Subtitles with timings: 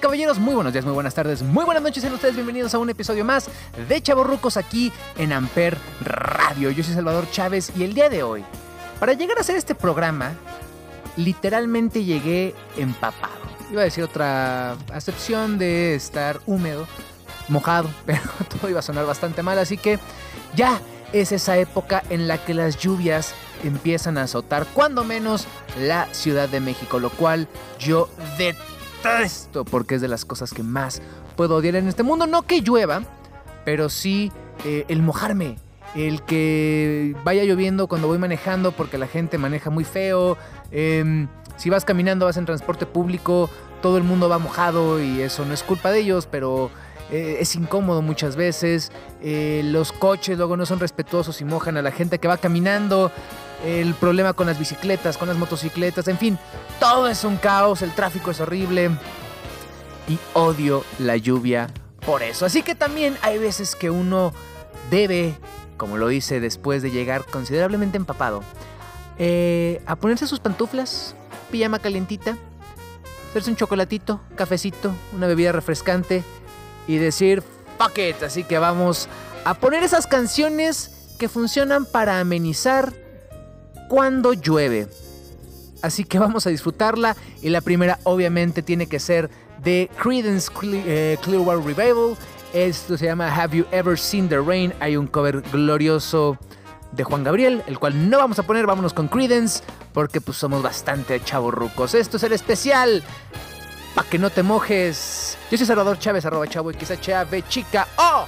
[0.00, 2.90] Caballeros, muy buenos días, muy buenas tardes, muy buenas noches, sean ustedes bienvenidos a un
[2.90, 3.50] episodio más
[3.88, 6.70] de Chavorrucos aquí en Amper Radio.
[6.70, 8.44] Yo soy Salvador Chávez y el día de hoy,
[9.00, 10.34] para llegar a hacer este programa,
[11.16, 13.34] literalmente llegué empapado.
[13.72, 16.86] Iba a decir otra acepción de estar húmedo,
[17.48, 18.20] mojado, pero
[18.60, 19.98] todo iba a sonar bastante mal, así que
[20.54, 20.80] ya
[21.12, 25.46] es esa época en la que las lluvias empiezan a azotar, cuando menos
[25.80, 28.77] la Ciudad de México, lo cual yo detesto
[29.70, 31.02] porque es de las cosas que más
[31.36, 32.26] puedo odiar en este mundo.
[32.26, 33.02] No que llueva,
[33.64, 34.32] pero sí
[34.64, 35.56] eh, el mojarme,
[35.94, 40.36] el que vaya lloviendo cuando voy manejando porque la gente maneja muy feo.
[40.70, 43.50] em, si vas caminando, vas en transporte público,
[43.82, 46.70] todo el mundo va mojado y eso no es culpa de ellos, pero
[47.10, 48.92] eh, es incómodo muchas veces.
[49.22, 53.10] Eh, los coches luego no son respetuosos y mojan a la gente que va caminando.
[53.64, 56.38] El problema con las bicicletas, con las motocicletas, en fin,
[56.78, 58.90] todo es un caos, el tráfico es horrible
[60.06, 61.68] y odio la lluvia
[62.06, 62.46] por eso.
[62.46, 64.32] Así que también hay veces que uno
[64.90, 65.36] debe,
[65.76, 68.42] como lo hice después de llegar considerablemente empapado,
[69.18, 71.16] eh, a ponerse sus pantuflas,
[71.50, 72.36] pijama calientita,
[73.28, 76.22] hacerse un chocolatito, cafecito, una bebida refrescante
[76.88, 77.44] y decir
[77.78, 78.22] fuck it.
[78.24, 79.08] Así que vamos
[79.44, 82.92] a poner esas canciones que funcionan para amenizar
[83.88, 84.88] cuando llueve.
[85.82, 89.30] Así que vamos a disfrutarla y la primera obviamente tiene que ser
[89.62, 92.16] de Creedence eh, Clearwater Revival.
[92.52, 94.72] Esto se llama Have You Ever Seen the Rain?
[94.80, 96.38] Hay un cover glorioso
[96.92, 99.62] de Juan Gabriel, el cual no vamos a poner, vámonos con Creedence,
[99.92, 101.94] porque pues somos bastante chavorrucos.
[101.94, 103.02] Esto es el especial,
[103.98, 105.36] pa' que no te mojes.
[105.50, 107.88] Yo soy Salvador Chávez, arroba chavo XHAV chica.
[107.96, 108.26] ¡Oh!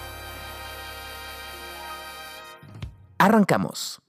[3.18, 4.00] Arrancamos.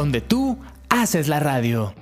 [0.00, 0.56] Donde tú
[0.88, 1.92] haces la radio.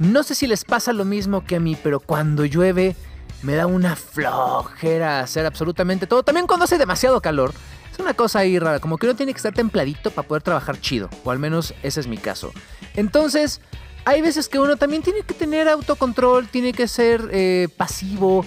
[0.00, 2.96] No sé si les pasa lo mismo que a mí, pero cuando llueve
[3.42, 6.24] me da una flojera hacer absolutamente todo.
[6.24, 7.52] También cuando hace demasiado calor.
[7.92, 10.80] Es una cosa ahí rara, como que uno tiene que estar templadito para poder trabajar
[10.80, 11.08] chido.
[11.22, 12.50] O al menos ese es mi caso.
[12.96, 13.60] Entonces,
[14.04, 18.44] hay veces que uno también tiene que tener autocontrol, tiene que ser eh, pasivo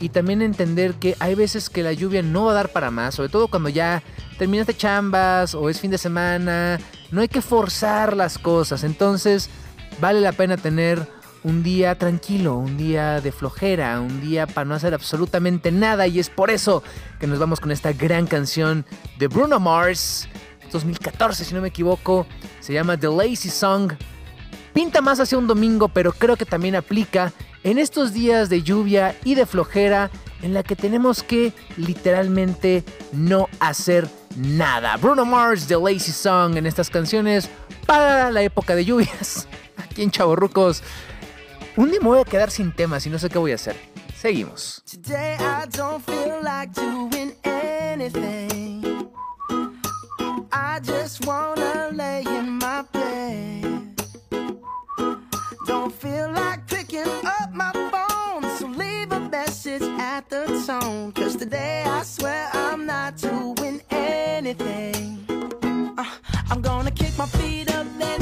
[0.00, 3.14] y también entender que hay veces que la lluvia no va a dar para más,
[3.14, 4.02] sobre todo cuando ya
[4.38, 6.78] terminaste chambas o es fin de semana,
[7.10, 9.50] no hay que forzar las cosas, entonces
[10.00, 11.06] vale la pena tener
[11.44, 16.18] un día tranquilo, un día de flojera, un día para no hacer absolutamente nada y
[16.18, 16.82] es por eso
[17.20, 18.84] que nos vamos con esta gran canción
[19.18, 20.28] de Bruno Mars,
[20.72, 22.26] 2014 si no me equivoco,
[22.60, 23.92] se llama The Lazy Song.
[24.72, 27.32] Pinta más hacia un domingo, pero creo que también aplica
[27.62, 30.10] en estos días de lluvia y de flojera
[30.42, 34.25] en la que tenemos que literalmente no hacer nada.
[35.00, 37.48] Bruno Mars, The Lazy Song en estas canciones
[37.86, 39.48] para la época de lluvias.
[39.76, 40.82] Aquí en Chaborrucos.
[41.76, 43.76] Un día me voy a quedar sin temas y no sé qué voy a hacer.
[44.20, 44.82] Seguimos.
[45.08, 46.72] I don't feel like
[51.92, 53.96] lay in my bed.
[55.66, 57.45] Don't feel like picking up
[59.78, 61.12] message at the tone.
[61.12, 65.24] Cause today I swear I'm not doing anything.
[65.98, 66.04] Uh,
[66.50, 68.20] I'm gonna kick my feet up, then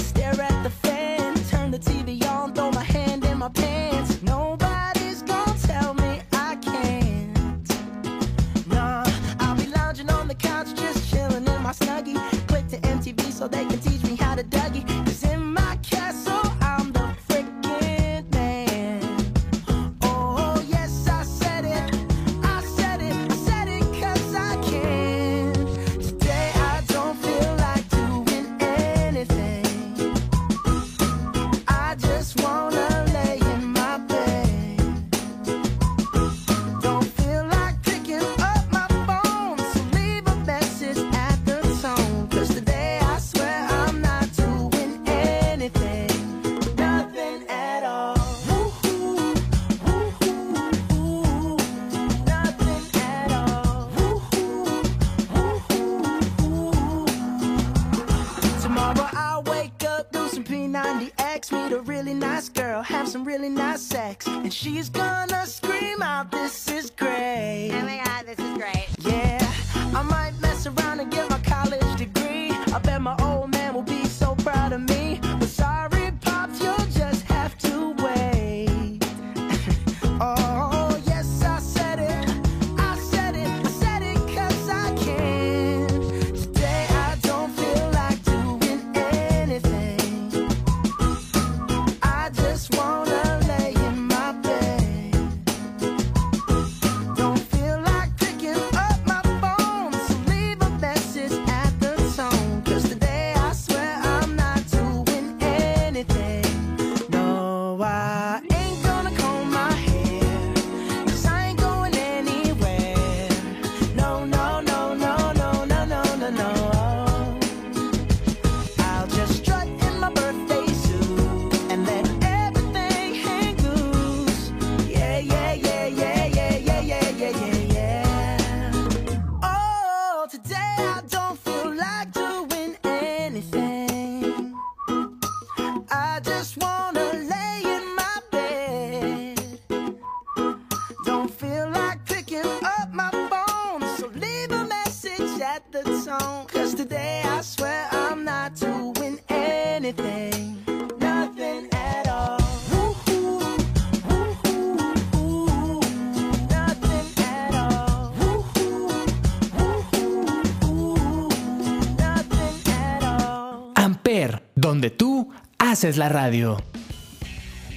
[165.85, 166.57] haces la radio.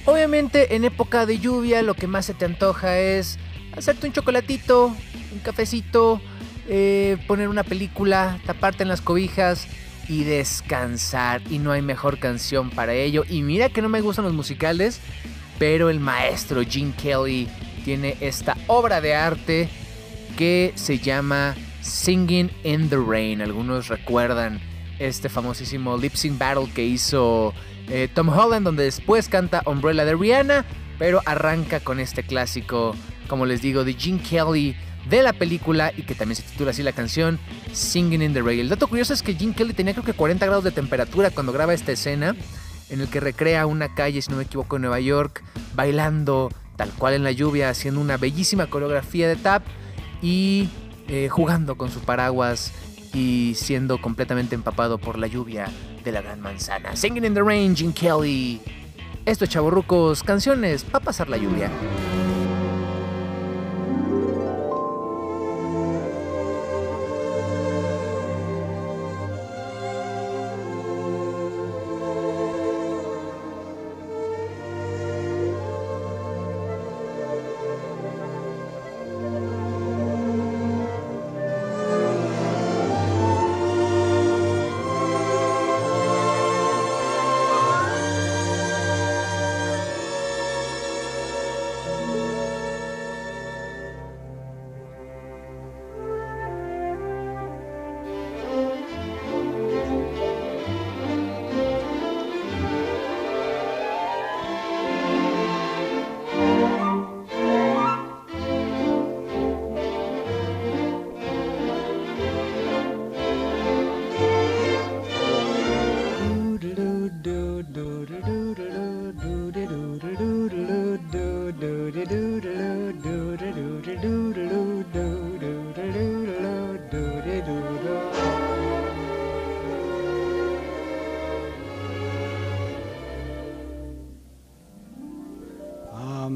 [0.06, 3.38] Obviamente en época de lluvia lo que más se te antoja es
[3.76, 4.86] hacerte un chocolatito,
[5.30, 6.18] un cafecito,
[6.68, 9.68] eh, poner una película, taparte en las cobijas
[10.08, 11.42] y descansar.
[11.50, 13.24] Y no hay mejor canción para ello.
[13.28, 15.00] Y mira que no me gustan los musicales,
[15.58, 17.46] pero el maestro Gene Kelly
[17.84, 19.68] tiene esta obra de arte
[20.38, 23.42] que se llama Singing in the Rain.
[23.42, 24.60] Algunos recuerdan
[24.98, 27.52] este famosísimo lip sync battle que hizo
[27.90, 30.64] eh, Tom Holland, donde después canta Umbrella de Rihanna,
[30.98, 32.94] pero arranca con este clásico
[33.28, 34.74] como les digo, de Gene Kelly
[35.08, 37.38] de la película y que también se titula así la canción
[37.72, 38.60] Singing in the Rain.
[38.60, 41.52] El dato curioso es que Gene Kelly tenía creo que 40 grados de temperatura cuando
[41.52, 42.34] graba esta escena
[42.90, 46.90] en el que recrea una calle, si no me equivoco, en Nueva York, bailando tal
[46.90, 49.62] cual en la lluvia, haciendo una bellísima coreografía de tap
[50.22, 50.68] y
[51.08, 52.72] eh, jugando con su paraguas
[53.12, 55.66] y siendo completamente empapado por la lluvia
[56.08, 56.96] de la gran manzana.
[56.96, 58.60] Singing in the Rain, Gene Kelly.
[59.26, 61.70] Esto es Chavorrucos, canciones para pasar la lluvia.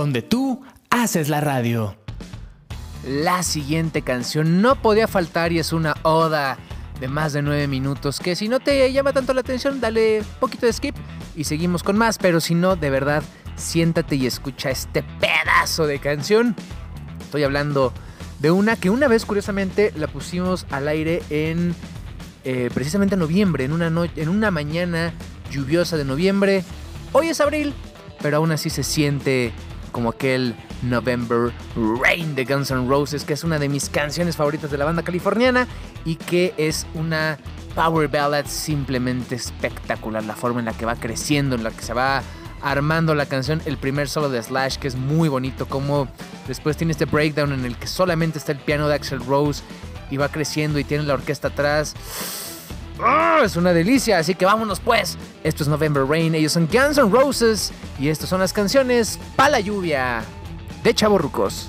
[0.00, 1.94] donde tú haces la radio.
[3.06, 6.56] La siguiente canción no podía faltar y es una oda
[7.00, 10.64] de más de 9 minutos que si no te llama tanto la atención, dale poquito
[10.64, 10.96] de skip
[11.36, 13.22] y seguimos con más, pero si no, de verdad,
[13.56, 16.56] siéntate y escucha este pedazo de canción.
[17.20, 17.92] Estoy hablando
[18.38, 21.74] de una que una vez curiosamente la pusimos al aire en
[22.44, 25.12] eh, precisamente en noviembre, en una, en una mañana
[25.50, 26.64] lluviosa de noviembre.
[27.12, 27.74] Hoy es abril,
[28.22, 29.52] pero aún así se siente
[29.90, 31.52] como aquel November
[32.02, 35.02] Rain de Guns N' Roses, que es una de mis canciones favoritas de la banda
[35.02, 35.66] californiana
[36.04, 37.38] y que es una
[37.74, 40.24] power ballad simplemente espectacular.
[40.24, 42.22] La forma en la que va creciendo, en la que se va
[42.62, 46.08] armando la canción, el primer solo de Slash, que es muy bonito, como
[46.46, 49.62] después tiene este breakdown en el que solamente está el piano de Axel Rose
[50.10, 51.94] y va creciendo y tiene la orquesta atrás.
[53.02, 53.42] ¡Ah!
[53.44, 55.16] Es una delicia, así que vámonos pues.
[55.44, 59.48] Esto es November Rain, ellos son Guns N' Roses y estas son las canciones Pa'
[59.48, 60.22] la lluvia
[60.82, 61.68] de Chavorrucos.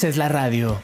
[0.00, 0.80] Haces la radio.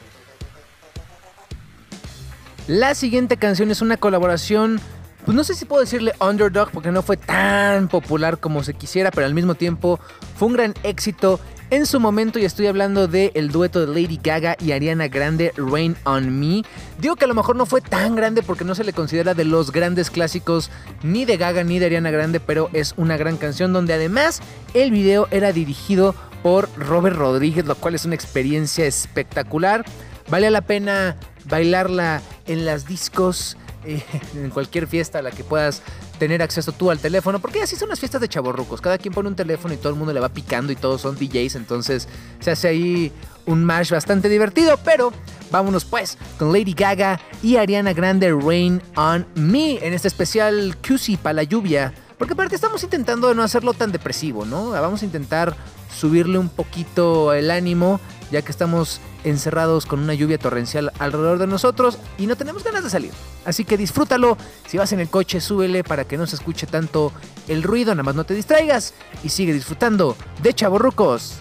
[2.67, 4.79] La siguiente canción es una colaboración,
[5.25, 9.09] pues no sé si puedo decirle underdog porque no fue tan popular como se quisiera,
[9.09, 9.99] pero al mismo tiempo
[10.35, 11.39] fue un gran éxito
[11.71, 15.51] en su momento y estoy hablando del el dueto de Lady Gaga y Ariana Grande,
[15.57, 16.61] Rain on Me.
[16.99, 19.45] Digo que a lo mejor no fue tan grande porque no se le considera de
[19.45, 20.69] los grandes clásicos
[21.01, 24.41] ni de Gaga ni de Ariana Grande, pero es una gran canción donde además
[24.75, 29.85] el video era dirigido por Robert Rodríguez, lo cual es una experiencia espectacular.
[30.29, 34.03] Vale la pena bailarla en las discos, eh,
[34.35, 35.81] en cualquier fiesta a la que puedas
[36.19, 38.81] tener acceso tú al teléfono, porque así son las fiestas de chavorrucos.
[38.81, 41.15] Cada quien pone un teléfono y todo el mundo le va picando y todos son
[41.15, 42.07] DJs, entonces
[42.39, 43.11] se hace ahí
[43.45, 45.13] un mash bastante divertido, pero
[45.51, 51.17] vámonos pues con Lady Gaga y Ariana Grande Rain on Me en este especial QC
[51.17, 51.93] para la lluvia.
[52.17, 54.71] Porque aparte estamos intentando no hacerlo tan depresivo, ¿no?
[54.71, 55.55] Vamos a intentar
[55.89, 57.99] subirle un poquito el ánimo,
[58.31, 62.83] ya que estamos encerrados con una lluvia torrencial alrededor de nosotros y no tenemos ganas
[62.83, 63.11] de salir.
[63.45, 67.11] Así que disfrútalo, si vas en el coche, súbele para que no se escuche tanto
[67.47, 71.35] el ruido, nada más no te distraigas y sigue disfrutando de Chaborrucos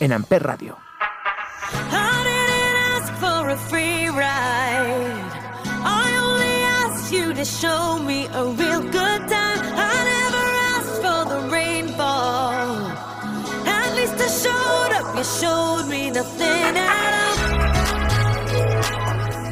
[0.00, 0.76] en Amper Radio.
[15.22, 17.54] You showed me nothing at all.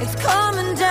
[0.02, 0.89] It's coming down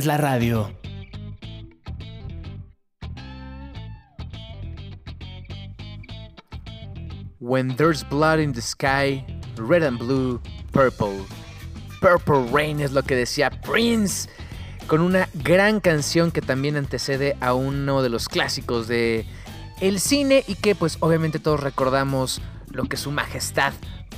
[0.00, 0.70] haces la radio.
[7.38, 9.24] When There's Blood in the Sky,
[9.56, 10.40] Red and Blue,
[10.72, 11.24] Purple.
[12.00, 14.28] Purple Rain es lo que decía Prince,
[14.86, 19.26] con una gran canción que también antecede a uno de los clásicos de
[19.80, 23.72] el cine y que pues obviamente todos recordamos lo que su majestad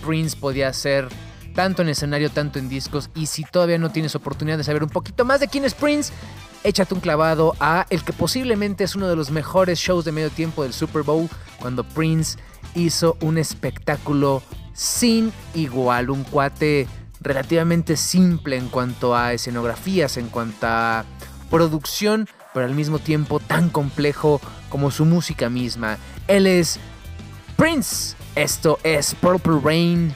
[0.05, 1.09] Prince podía hacer
[1.53, 4.89] tanto en escenario, tanto en discos y si todavía no tienes oportunidad de saber un
[4.89, 6.13] poquito más de quién es Prince,
[6.65, 10.31] échate un clavado a el que posiblemente es uno de los mejores shows de medio
[10.31, 11.29] tiempo del Super Bowl
[11.61, 12.39] cuando Prince
[12.75, 16.89] hizo un espectáculo sin igual, un cuate
[17.21, 21.05] relativamente simple en cuanto a escenografías, en cuanto a
[21.51, 25.99] producción, pero al mismo tiempo tan complejo como su música misma.
[26.27, 26.79] Él es
[27.57, 28.17] Prince.
[28.35, 30.15] Esto es Purple Rain.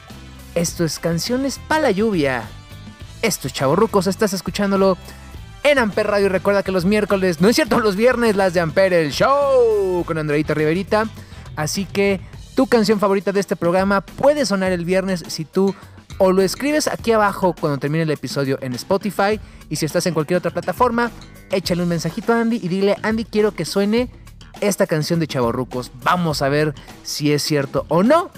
[0.57, 2.41] Esto es Canciones para la Lluvia.
[3.21, 4.97] Esto es Chavorrucos, estás escuchándolo
[5.63, 6.25] en Amper Radio.
[6.25, 10.03] Y Recuerda que los miércoles, no es cierto, los viernes, las de Amper, el show
[10.03, 11.05] con Andreita Riverita.
[11.55, 12.21] Así que
[12.55, 15.75] tu canción favorita de este programa puede sonar el viernes si tú
[16.17, 19.39] o lo escribes aquí abajo cuando termine el episodio en Spotify.
[19.69, 21.11] Y si estás en cualquier otra plataforma,
[21.51, 24.09] échale un mensajito a Andy y dile, Andy, quiero que suene
[24.59, 25.91] esta canción de Chavorrucos.
[26.01, 28.31] Vamos a ver si es cierto o no.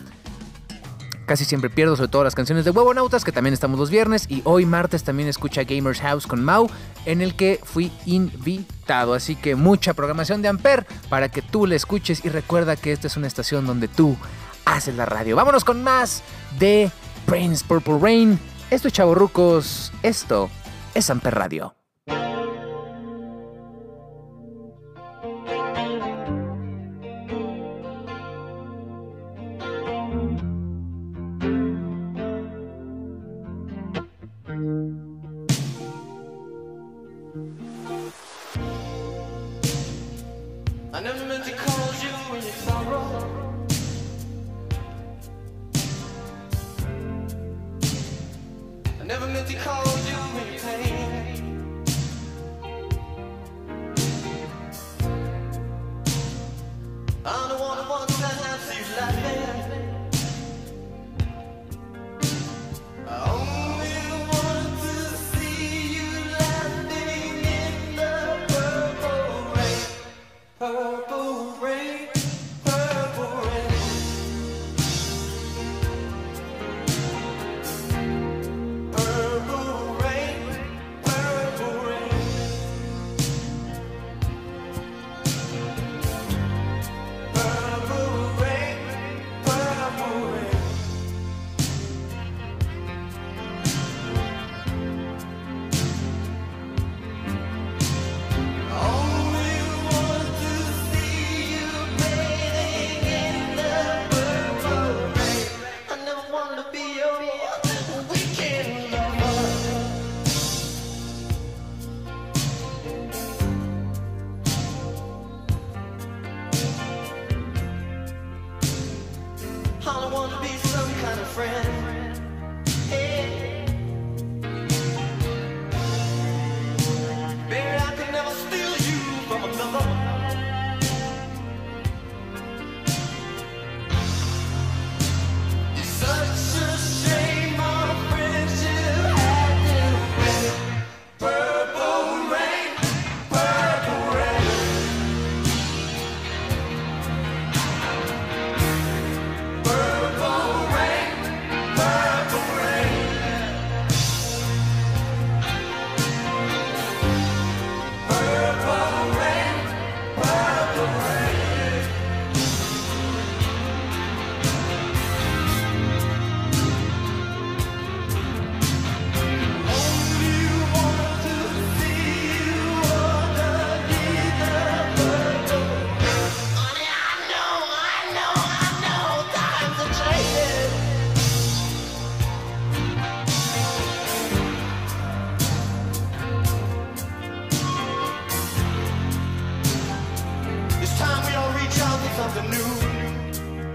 [1.30, 4.26] Casi siempre pierdo, sobre todo las canciones de Huevonautas, que también estamos los viernes.
[4.30, 6.68] Y hoy martes también escucha Gamers House con Mau,
[7.06, 9.14] en el que fui invitado.
[9.14, 12.26] Así que mucha programación de Amper para que tú la escuches.
[12.26, 14.18] Y recuerda que esta es una estación donde tú
[14.66, 15.36] haces la radio.
[15.36, 16.24] Vámonos con más
[16.58, 16.90] de
[17.28, 18.40] Prince Purple Rain.
[18.72, 19.94] Esto es Chavorrucos.
[20.02, 20.50] Esto
[20.96, 21.79] es Amper Radio.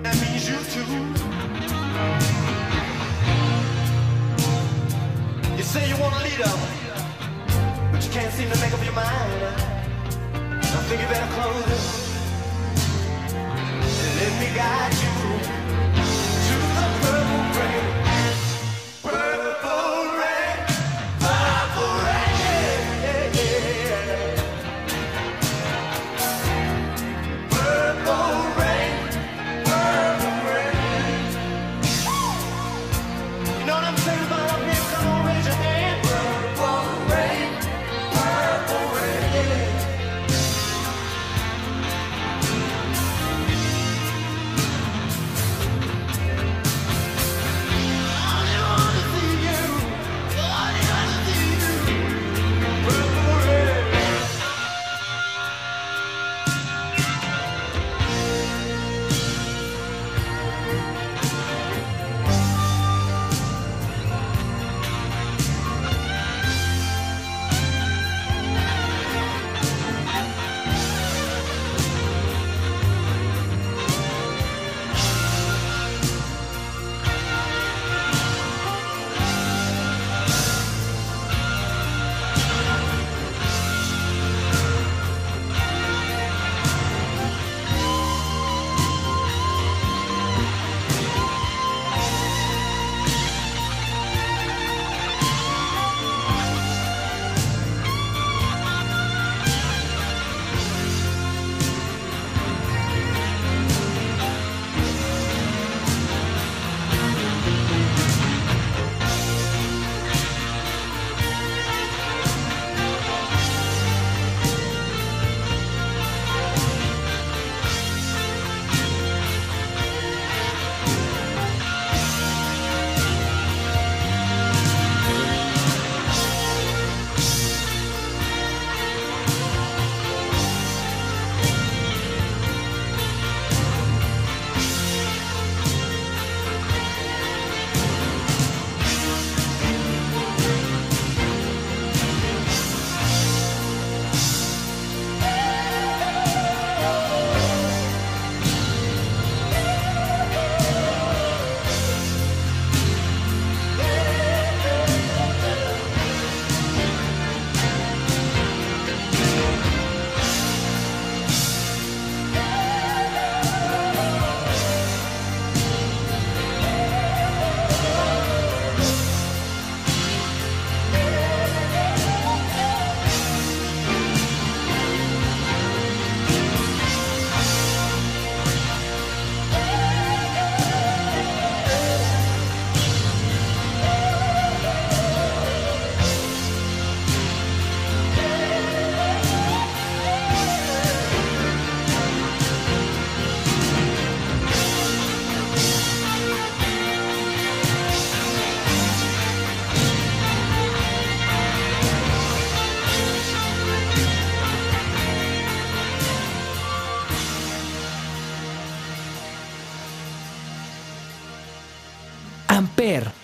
[0.03, 0.89] That means you too.
[5.57, 6.53] You say you want a leader,
[7.93, 9.45] but you can't seem to make up your mind.
[10.63, 12.05] I think you better close
[14.17, 15.44] let me guide you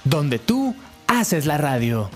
[0.04, 0.74] Donde tú
[1.06, 2.08] haces la radio.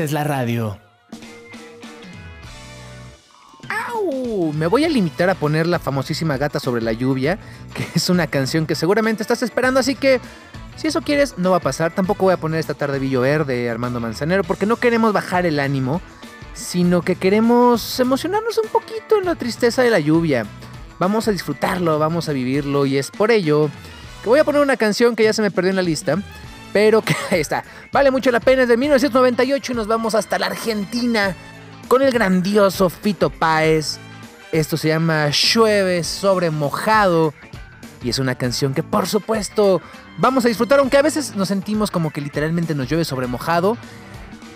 [0.00, 0.78] Haces la radio.
[4.54, 7.38] Me voy a limitar a poner la famosísima Gata sobre la lluvia,
[7.74, 10.20] que es una canción que seguramente estás esperando, así que
[10.76, 11.94] si eso quieres, no va a pasar.
[11.94, 15.44] Tampoco voy a poner esta tarde Villo Verde de Armando Manzanero, porque no queremos bajar
[15.44, 16.00] el ánimo,
[16.54, 20.46] sino que queremos emocionarnos un poquito en la tristeza de la lluvia.
[20.98, 23.68] Vamos a disfrutarlo, vamos a vivirlo, y es por ello
[24.22, 26.16] que voy a poner una canción que ya se me perdió en la lista,
[26.72, 27.64] pero que ahí está.
[27.92, 31.34] Vale mucho la pena, es de 1998 y nos vamos hasta la Argentina
[31.88, 33.98] con el grandioso Fito Páez.
[34.52, 37.34] Esto se llama Llueve sobre mojado
[38.02, 39.80] y es una canción que por supuesto
[40.18, 43.76] vamos a disfrutar, aunque a veces nos sentimos como que literalmente nos llueve sobre mojado.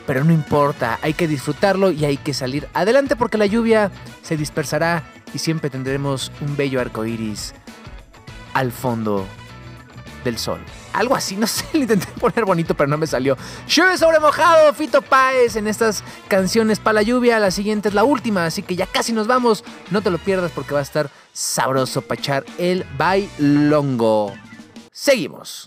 [0.07, 3.91] Pero no importa, hay que disfrutarlo y hay que salir adelante porque la lluvia
[4.23, 5.03] se dispersará
[5.33, 7.55] y siempre tendremos un bello arco iris
[8.53, 9.27] al fondo
[10.25, 10.61] del sol.
[10.95, 13.37] Algo así, no sé, lo intenté poner bonito, pero no me salió.
[13.69, 17.39] Llueve sobre mojado, Fito Páez en estas canciones para la lluvia.
[17.39, 19.65] La siguiente es la última, así que ya casi nos vamos.
[19.91, 24.33] No te lo pierdas porque va a estar sabroso para echar el bailongo.
[24.93, 25.67] Seguimos.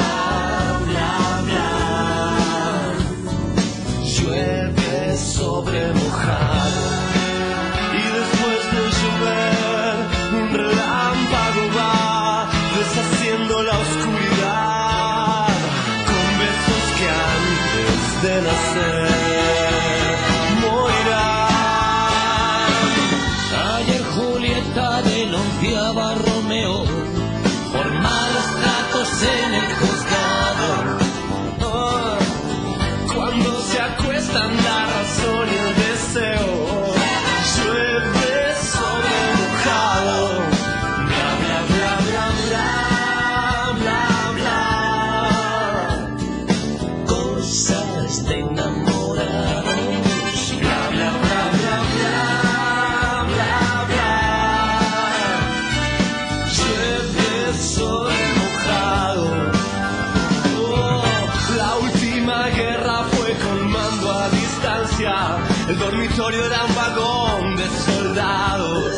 [65.71, 68.93] El dormitorio era un vagón de soldados.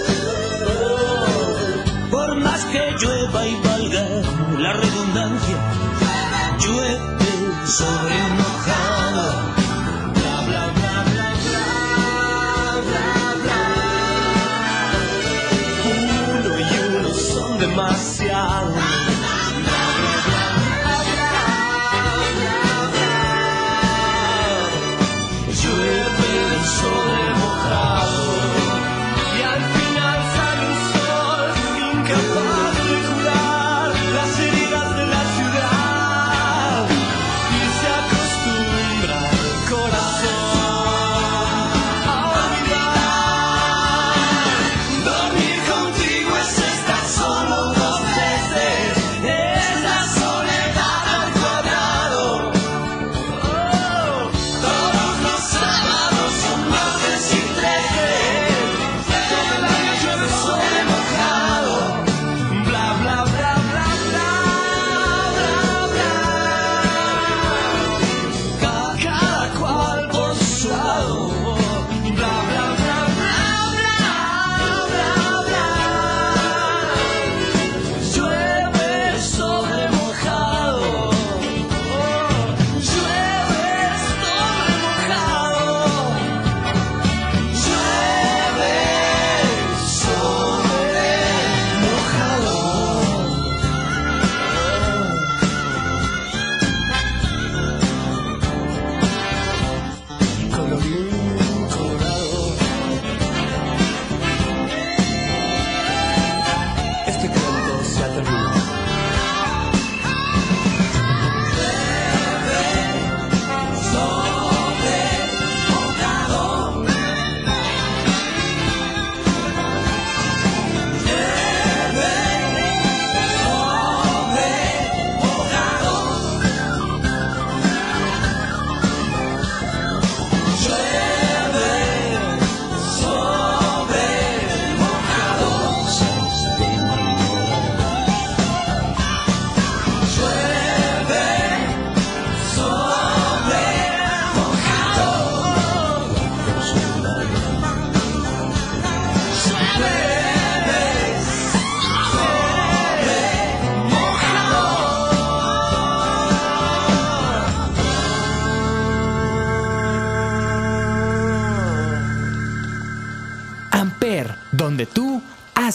[2.09, 4.03] Por más que llueva y valga
[4.57, 5.57] la redundancia,
[6.57, 6.99] llueve
[7.67, 8.92] sobre mojado.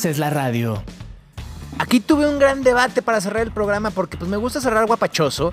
[0.08, 0.82] Es la radio.
[1.78, 5.52] Aquí tuve un gran debate para cerrar el programa porque pues me gusta cerrar guapachoso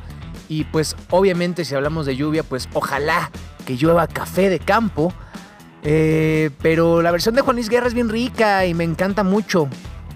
[0.50, 3.30] y pues obviamente si hablamos de lluvia pues ojalá
[3.66, 5.14] que llueva café de campo.
[5.84, 9.68] Eh, pero la versión de Juan Luis Guerra es bien rica y me encanta mucho.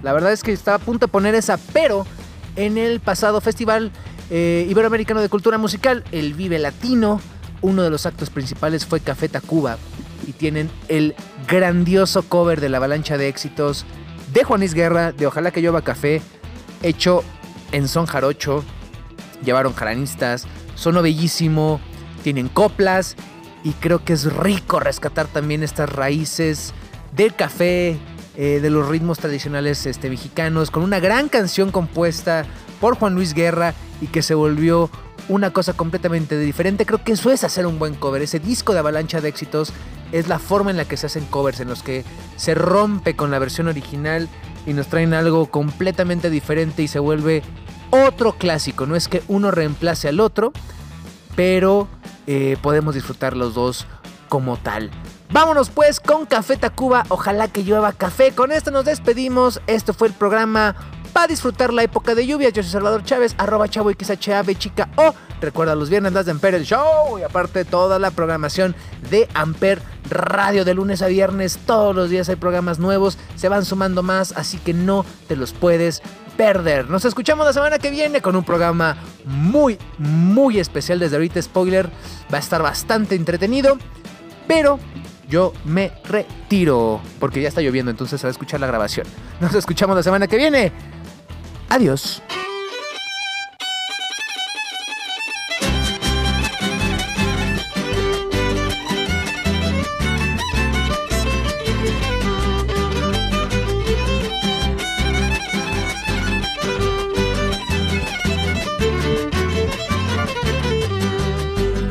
[0.01, 2.07] La verdad es que estaba a punto de poner esa, pero
[2.55, 3.91] en el pasado festival
[4.31, 7.21] eh, iberoamericano de cultura musical, el Vive Latino,
[7.61, 9.77] uno de los actos principales fue Café Tacuba
[10.25, 11.15] y tienen el
[11.47, 13.85] grandioso cover de la avalancha de éxitos
[14.34, 16.21] de Juanis Guerra, de Ojalá que llueva café,
[16.84, 17.23] hecho
[17.71, 18.63] en son jarocho.
[19.43, 21.80] Llevaron jaranistas, sonó bellísimo,
[22.23, 23.15] tienen coplas
[23.63, 26.73] y creo que es rico rescatar también estas raíces
[27.15, 27.97] del café,
[28.36, 32.45] eh, de los ritmos tradicionales este, mexicanos, con una gran canción compuesta
[32.80, 34.89] por Juan Luis Guerra y que se volvió
[35.27, 36.86] una cosa completamente diferente.
[36.86, 38.21] Creo que eso es hacer un buen cover.
[38.21, 39.73] Ese disco de avalancha de éxitos
[40.12, 42.03] es la forma en la que se hacen covers, en los que
[42.36, 44.30] se rompe con la versión original
[44.66, 47.43] y nos traen algo completamente diferente y se vuelve
[47.89, 48.86] otro clásico.
[48.86, 50.51] No es que uno reemplace al otro,
[51.36, 51.88] pero
[52.28, 53.88] eh, podemos disfrutar los dos
[54.28, 54.91] como tal.
[55.32, 58.32] Vámonos pues con Café Tacuba, ojalá que llueva café.
[58.32, 59.62] Con esto nos despedimos.
[59.68, 60.76] Esto fue el programa
[61.14, 62.49] para disfrutar la época de lluvia.
[62.49, 65.14] Yo soy Salvador Chávez, arroba chavo XHAB chica o.
[65.41, 68.76] Recuerda los viernes las de Amper el show y aparte toda la programación
[69.10, 71.60] de Amper Radio de lunes a viernes.
[71.66, 75.53] Todos los días hay programas nuevos, se van sumando más, así que no te los
[75.53, 76.01] puedes
[76.36, 76.89] perder.
[76.89, 81.41] Nos escuchamos la semana que viene con un programa muy, muy especial desde ahorita.
[81.41, 81.89] Spoiler,
[82.34, 83.78] va a estar bastante entretenido,
[84.47, 84.80] pero
[85.30, 89.05] yo me retiro porque ya está lloviendo, entonces se va a escuchar la grabación.
[89.39, 90.72] Nos escuchamos la semana que viene.
[91.70, 92.22] Adiós.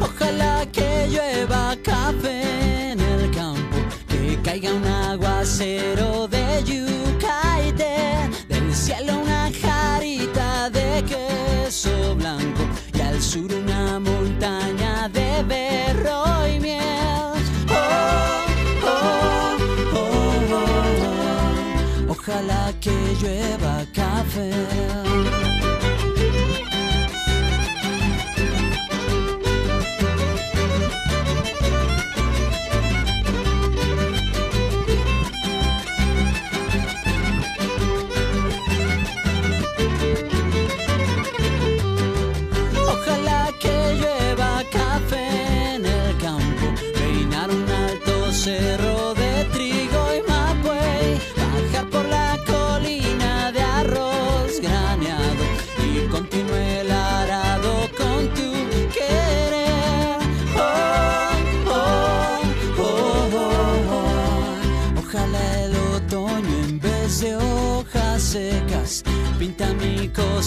[0.01, 3.77] Ojalá que llueva café en el campo,
[4.09, 6.18] que caiga un aguacero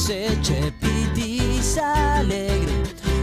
[0.01, 2.73] cosecha pitiza alegre.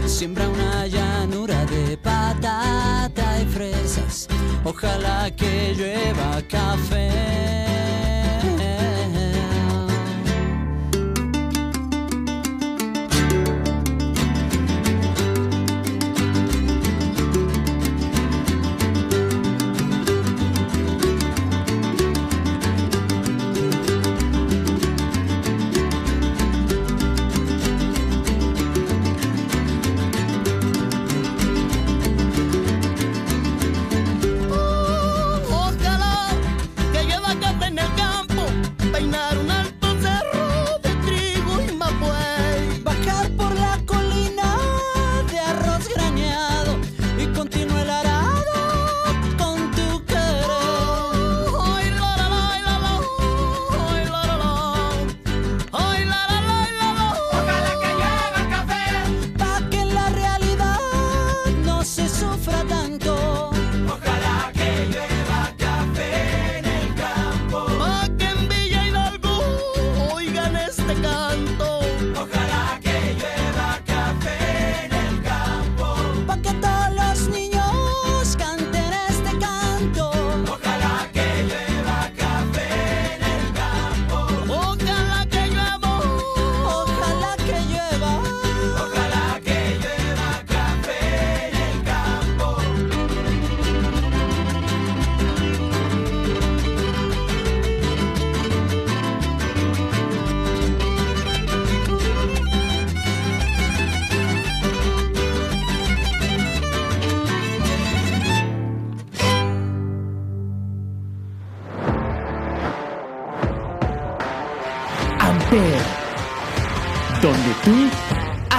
[0.05, 4.29] Siembra una llanura de patata y fresas.
[4.63, 7.88] Ojalá que llueva café.